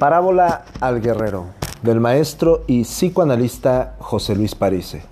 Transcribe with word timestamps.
Parábola 0.00 0.64
al 0.80 1.02
guerrero 1.02 1.44
del 1.82 2.00
maestro 2.00 2.62
y 2.66 2.84
psicoanalista 2.84 3.96
José 3.98 4.34
Luis 4.34 4.54
Parise. 4.54 5.02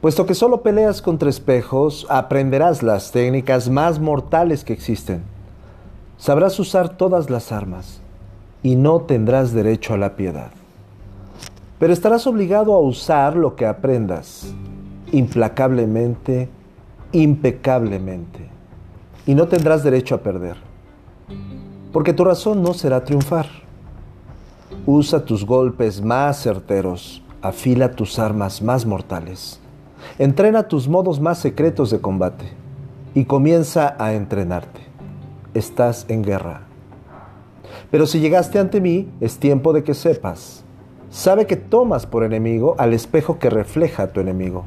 Puesto 0.00 0.26
que 0.26 0.34
solo 0.36 0.62
peleas 0.62 1.02
contra 1.02 1.28
espejos, 1.28 2.06
aprenderás 2.08 2.84
las 2.84 3.10
técnicas 3.10 3.68
más 3.68 3.98
mortales 3.98 4.62
que 4.62 4.74
existen. 4.74 5.24
Sabrás 6.18 6.60
usar 6.60 6.90
todas 6.90 7.30
las 7.30 7.50
armas 7.50 8.00
y 8.62 8.76
no 8.76 9.00
tendrás 9.00 9.52
derecho 9.52 9.94
a 9.94 9.98
la 9.98 10.14
piedad. 10.14 10.52
Pero 11.80 11.92
estarás 11.92 12.28
obligado 12.28 12.74
a 12.74 12.78
usar 12.78 13.34
lo 13.34 13.56
que 13.56 13.66
aprendas 13.66 14.54
implacablemente, 15.10 16.48
impecablemente, 17.10 18.46
y 19.26 19.34
no 19.34 19.48
tendrás 19.48 19.82
derecho 19.82 20.14
a 20.14 20.18
perder 20.18 20.69
porque 21.92 22.12
tu 22.12 22.24
razón 22.24 22.62
no 22.62 22.74
será 22.74 23.04
triunfar. 23.04 23.46
Usa 24.86 25.24
tus 25.24 25.44
golpes 25.44 26.02
más 26.02 26.42
certeros, 26.42 27.22
afila 27.42 27.90
tus 27.92 28.18
armas 28.18 28.62
más 28.62 28.86
mortales, 28.86 29.60
entrena 30.18 30.68
tus 30.68 30.88
modos 30.88 31.20
más 31.20 31.38
secretos 31.38 31.90
de 31.90 32.00
combate 32.00 32.52
y 33.14 33.24
comienza 33.24 33.96
a 33.98 34.14
entrenarte. 34.14 34.80
Estás 35.54 36.06
en 36.08 36.22
guerra. 36.22 36.62
Pero 37.90 38.06
si 38.06 38.20
llegaste 38.20 38.58
ante 38.58 38.80
mí, 38.80 39.10
es 39.20 39.38
tiempo 39.38 39.72
de 39.72 39.82
que 39.82 39.94
sepas. 39.94 40.64
Sabe 41.10 41.46
que 41.46 41.56
tomas 41.56 42.06
por 42.06 42.22
enemigo 42.22 42.76
al 42.78 42.94
espejo 42.94 43.40
que 43.40 43.50
refleja 43.50 44.04
a 44.04 44.12
tu 44.12 44.20
enemigo, 44.20 44.64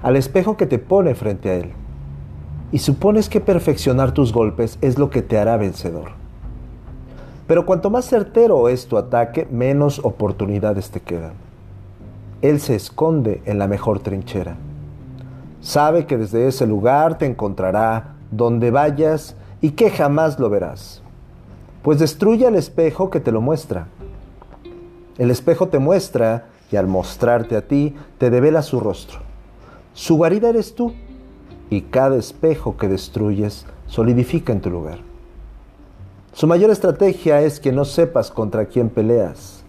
al 0.00 0.14
espejo 0.14 0.56
que 0.56 0.66
te 0.66 0.78
pone 0.78 1.16
frente 1.16 1.50
a 1.50 1.54
él. 1.54 1.72
Y 2.70 2.78
supones 2.78 3.28
que 3.28 3.40
perfeccionar 3.40 4.12
tus 4.12 4.32
golpes 4.32 4.78
es 4.80 4.96
lo 4.96 5.10
que 5.10 5.22
te 5.22 5.38
hará 5.38 5.56
vencedor. 5.56 6.21
Pero 7.52 7.66
cuanto 7.66 7.90
más 7.90 8.06
certero 8.06 8.70
es 8.70 8.86
tu 8.86 8.96
ataque, 8.96 9.46
menos 9.50 9.98
oportunidades 10.02 10.90
te 10.90 11.00
quedan. 11.00 11.34
Él 12.40 12.60
se 12.60 12.74
esconde 12.74 13.42
en 13.44 13.58
la 13.58 13.68
mejor 13.68 14.00
trinchera. 14.00 14.56
Sabe 15.60 16.06
que 16.06 16.16
desde 16.16 16.48
ese 16.48 16.66
lugar 16.66 17.18
te 17.18 17.26
encontrará 17.26 18.14
donde 18.30 18.70
vayas 18.70 19.36
y 19.60 19.72
que 19.72 19.90
jamás 19.90 20.38
lo 20.38 20.48
verás. 20.48 21.02
Pues 21.82 21.98
destruye 21.98 22.46
al 22.46 22.54
espejo 22.54 23.10
que 23.10 23.20
te 23.20 23.32
lo 23.32 23.42
muestra. 23.42 23.86
El 25.18 25.30
espejo 25.30 25.68
te 25.68 25.78
muestra 25.78 26.46
y 26.70 26.76
al 26.76 26.86
mostrarte 26.86 27.56
a 27.56 27.68
ti 27.68 27.94
te 28.16 28.30
devela 28.30 28.62
su 28.62 28.80
rostro. 28.80 29.18
Su 29.92 30.16
guarida 30.16 30.48
eres 30.48 30.74
tú 30.74 30.94
y 31.68 31.82
cada 31.82 32.16
espejo 32.16 32.78
que 32.78 32.88
destruyes 32.88 33.66
solidifica 33.88 34.54
en 34.54 34.62
tu 34.62 34.70
lugar. 34.70 35.11
Su 36.34 36.46
mayor 36.46 36.70
estrategia 36.70 37.42
es 37.42 37.60
que 37.60 37.72
no 37.72 37.84
sepas 37.84 38.30
contra 38.30 38.64
quién 38.64 38.88
peleas. 38.88 39.64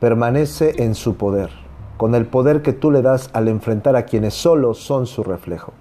Permanece 0.00 0.82
en 0.82 0.96
su 0.96 1.16
poder, 1.16 1.50
con 1.96 2.16
el 2.16 2.26
poder 2.26 2.62
que 2.62 2.72
tú 2.72 2.90
le 2.90 3.00
das 3.00 3.30
al 3.32 3.46
enfrentar 3.46 3.94
a 3.94 4.04
quienes 4.04 4.34
solo 4.34 4.74
son 4.74 5.06
su 5.06 5.22
reflejo. 5.22 5.72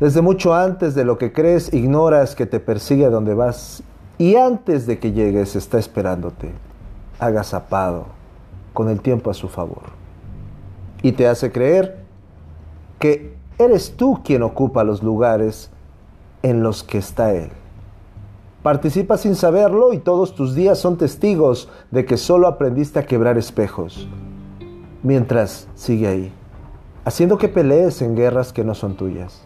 Desde 0.00 0.22
mucho 0.22 0.54
antes 0.54 0.94
de 0.94 1.04
lo 1.04 1.18
que 1.18 1.32
crees, 1.32 1.74
ignoras 1.74 2.34
que 2.34 2.46
te 2.46 2.58
persigue 2.58 3.04
a 3.04 3.10
donde 3.10 3.34
vas 3.34 3.82
y 4.16 4.36
antes 4.36 4.86
de 4.86 4.98
que 4.98 5.12
llegues 5.12 5.54
está 5.54 5.78
esperándote, 5.78 6.52
agazapado, 7.18 8.06
con 8.72 8.88
el 8.88 9.02
tiempo 9.02 9.30
a 9.30 9.34
su 9.34 9.48
favor. 9.48 9.82
Y 11.02 11.12
te 11.12 11.28
hace 11.28 11.52
creer 11.52 11.98
que 12.98 13.36
eres 13.58 13.94
tú 13.94 14.22
quien 14.24 14.42
ocupa 14.42 14.84
los 14.84 15.02
lugares 15.02 15.70
en 16.42 16.62
los 16.62 16.82
que 16.82 16.96
está 16.96 17.34
Él. 17.34 17.50
Participa 18.62 19.16
sin 19.16 19.34
saberlo 19.34 19.92
y 19.92 19.98
todos 19.98 20.36
tus 20.36 20.54
días 20.54 20.78
son 20.78 20.96
testigos 20.96 21.68
de 21.90 22.04
que 22.04 22.16
solo 22.16 22.46
aprendiste 22.46 23.00
a 23.00 23.06
quebrar 23.06 23.36
espejos. 23.36 24.08
Mientras 25.02 25.66
sigue 25.74 26.06
ahí, 26.06 26.32
haciendo 27.04 27.38
que 27.38 27.48
pelees 27.48 28.02
en 28.02 28.14
guerras 28.14 28.52
que 28.52 28.62
no 28.62 28.74
son 28.74 28.94
tuyas. 28.94 29.42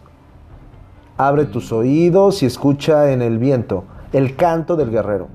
Abre 1.17 1.45
tus 1.45 1.71
oídos 1.71 2.43
y 2.43 2.45
escucha 2.45 3.11
en 3.11 3.23
el 3.23 3.39
viento 3.39 3.85
el 4.13 4.35
canto 4.35 4.75
del 4.75 4.91
guerrero. 4.91 5.29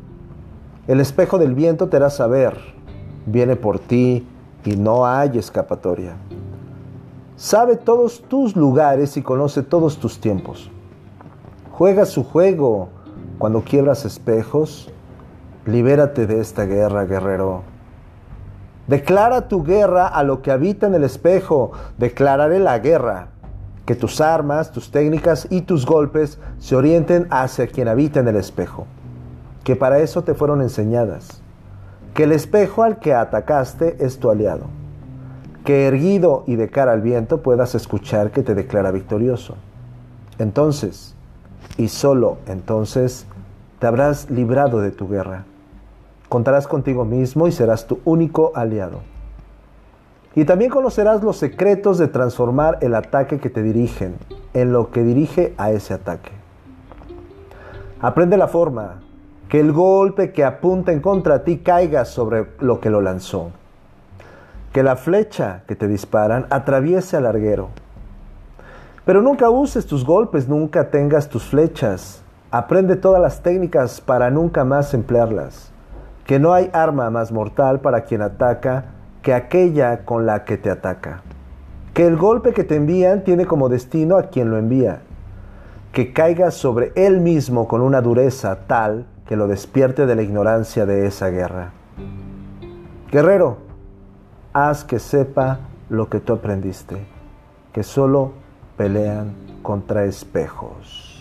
El 0.87 1.00
espejo 1.00 1.38
del 1.38 1.54
viento 1.54 1.88
te 1.88 1.97
hará 1.97 2.10
saber, 2.10 2.56
viene 3.26 3.56
por 3.56 3.81
ti 3.81 4.25
y 4.65 4.76
no 4.76 5.06
hay 5.06 5.38
escapatoria. 5.38 6.15
Sabe 7.34 7.75
todos 7.75 8.22
tus 8.22 8.54
lugares 8.54 9.16
y 9.16 9.22
conoce 9.22 9.65
todos 9.65 9.98
tus 9.98 10.21
tiempos. 10.21 10.71
Juega 11.72 12.04
su 12.06 12.22
juego 12.22 12.91
cuando 13.42 13.62
quiebras 13.62 14.04
espejos, 14.04 14.88
libérate 15.66 16.28
de 16.28 16.41
esta 16.41 16.64
guerra, 16.64 17.06
guerrero. 17.06 17.64
Declara 18.86 19.48
tu 19.48 19.64
guerra 19.64 20.06
a 20.06 20.22
lo 20.22 20.42
que 20.42 20.53
habita 20.53 20.86
en 20.86 20.94
el 20.94 21.03
espejo. 21.03 21.72
Declararé 21.98 22.60
la 22.60 22.78
guerra. 22.78 23.30
Que 23.84 23.97
tus 23.97 24.20
armas, 24.20 24.70
tus 24.70 24.92
técnicas 24.92 25.48
y 25.50 25.62
tus 25.62 25.86
golpes 25.86 26.38
se 26.60 26.76
orienten 26.76 27.26
hacia 27.30 27.66
quien 27.66 27.88
habita 27.88 28.20
en 28.20 28.28
el 28.28 28.36
espejo. 28.36 28.86
Que 29.64 29.74
para 29.74 29.98
eso 29.98 30.22
te 30.22 30.34
fueron 30.34 30.62
enseñadas. 30.62 31.42
Que 32.14 32.22
el 32.22 32.30
espejo 32.30 32.84
al 32.84 33.00
que 33.00 33.12
atacaste 33.12 33.97
es 33.98 34.20
tu 34.20 34.30
aliado. 34.30 34.66
Que 35.64 35.88
erguido 35.88 36.44
y 36.47 36.54
de 36.54 36.70
cara 36.70 36.92
al 36.92 37.00
viento 37.00 37.42
puedas 37.42 37.74
escuchar 37.74 38.30
que 38.30 38.44
te 38.44 38.54
declara 38.54 38.92
victorioso. 38.92 39.56
Entonces, 40.38 41.16
y 41.76 41.88
solo 41.88 42.38
entonces, 42.47 43.26
te 43.82 43.88
habrás 43.88 44.31
librado 44.31 44.81
de 44.81 44.93
tu 44.93 45.09
guerra. 45.09 45.43
Contarás 46.28 46.69
contigo 46.69 47.04
mismo 47.04 47.48
y 47.48 47.50
serás 47.50 47.88
tu 47.88 47.98
único 48.04 48.53
aliado. 48.54 49.00
Y 50.37 50.44
también 50.44 50.70
conocerás 50.70 51.25
los 51.25 51.37
secretos 51.37 51.98
de 51.98 52.06
transformar 52.06 52.78
el 52.81 52.94
ataque 52.94 53.41
que 53.41 53.50
te 53.50 53.60
dirigen 53.60 54.15
en 54.54 54.72
lo 54.72 54.92
que 54.92 55.03
dirige 55.03 55.53
a 55.59 55.72
ese 55.72 55.94
ataque. 55.94 56.31
Aprende 58.00 58.37
la 58.37 58.47
forma, 58.47 59.00
que 59.48 59.59
el 59.59 59.72
golpe 59.72 60.31
que 60.31 60.44
apunta 60.44 60.92
en 60.92 61.00
contra 61.00 61.42
ti 61.42 61.59
caiga 61.59 62.04
sobre 62.04 62.47
lo 62.60 62.78
que 62.78 62.88
lo 62.88 63.00
lanzó. 63.00 63.50
Que 64.72 64.84
la 64.84 64.94
flecha 64.94 65.65
que 65.66 65.75
te 65.75 65.88
disparan 65.88 66.47
atraviese 66.50 67.16
al 67.16 67.25
larguero. 67.25 67.71
Pero 69.04 69.22
nunca 69.22 69.50
uses 69.50 69.87
tus 69.87 70.06
golpes, 70.06 70.48
nunca 70.48 70.88
tengas 70.88 71.28
tus 71.28 71.42
flechas 71.42 72.22
Aprende 72.54 72.96
todas 72.96 73.22
las 73.22 73.42
técnicas 73.42 74.02
para 74.02 74.28
nunca 74.28 74.66
más 74.66 74.92
emplearlas. 74.92 75.72
Que 76.26 76.38
no 76.38 76.52
hay 76.52 76.68
arma 76.74 77.08
más 77.08 77.32
mortal 77.32 77.80
para 77.80 78.04
quien 78.04 78.20
ataca 78.20 78.84
que 79.22 79.32
aquella 79.32 80.04
con 80.04 80.26
la 80.26 80.44
que 80.44 80.58
te 80.58 80.68
ataca. 80.68 81.22
Que 81.94 82.06
el 82.06 82.18
golpe 82.18 82.52
que 82.52 82.62
te 82.62 82.76
envían 82.76 83.24
tiene 83.24 83.46
como 83.46 83.70
destino 83.70 84.18
a 84.18 84.24
quien 84.24 84.50
lo 84.50 84.58
envía. 84.58 85.00
Que 85.92 86.12
caiga 86.12 86.50
sobre 86.50 86.92
él 86.94 87.22
mismo 87.22 87.66
con 87.66 87.80
una 87.80 88.02
dureza 88.02 88.66
tal 88.66 89.06
que 89.26 89.34
lo 89.34 89.48
despierte 89.48 90.04
de 90.04 90.14
la 90.14 90.20
ignorancia 90.20 90.84
de 90.84 91.06
esa 91.06 91.30
guerra. 91.30 91.70
Guerrero, 93.10 93.56
haz 94.52 94.84
que 94.84 94.98
sepa 94.98 95.60
lo 95.88 96.10
que 96.10 96.20
tú 96.20 96.34
aprendiste, 96.34 96.98
que 97.72 97.82
solo 97.82 98.32
pelean 98.76 99.32
contra 99.62 100.04
espejos. 100.04 101.11